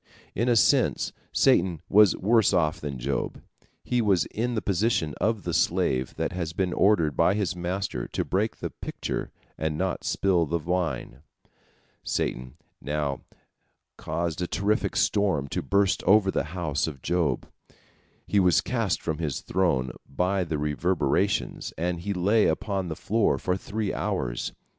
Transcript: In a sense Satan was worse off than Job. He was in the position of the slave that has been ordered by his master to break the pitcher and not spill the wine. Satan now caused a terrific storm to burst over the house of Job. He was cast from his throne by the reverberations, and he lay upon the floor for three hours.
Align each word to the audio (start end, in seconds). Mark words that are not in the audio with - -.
In 0.33 0.49
a 0.49 0.55
sense 0.55 1.13
Satan 1.31 1.83
was 1.87 2.15
worse 2.17 2.53
off 2.53 2.81
than 2.81 2.97
Job. 2.97 3.39
He 3.83 4.01
was 4.01 4.25
in 4.31 4.55
the 4.55 4.61
position 4.63 5.13
of 5.21 5.43
the 5.43 5.53
slave 5.53 6.15
that 6.15 6.31
has 6.31 6.53
been 6.53 6.73
ordered 6.73 7.15
by 7.15 7.35
his 7.35 7.55
master 7.55 8.07
to 8.07 8.25
break 8.25 8.55
the 8.57 8.71
pitcher 8.71 9.29
and 9.59 9.77
not 9.77 10.03
spill 10.03 10.47
the 10.47 10.57
wine. 10.57 11.21
Satan 12.03 12.55
now 12.81 13.21
caused 13.95 14.41
a 14.41 14.47
terrific 14.47 14.95
storm 14.95 15.47
to 15.49 15.61
burst 15.61 16.01
over 16.05 16.31
the 16.31 16.45
house 16.57 16.87
of 16.87 17.03
Job. 17.03 17.47
He 18.25 18.39
was 18.39 18.59
cast 18.59 19.03
from 19.03 19.19
his 19.19 19.41
throne 19.41 19.91
by 20.09 20.43
the 20.45 20.57
reverberations, 20.57 21.73
and 21.77 21.99
he 21.99 22.11
lay 22.11 22.47
upon 22.47 22.87
the 22.87 22.95
floor 22.95 23.37
for 23.37 23.55
three 23.55 23.93
hours. 23.93 24.51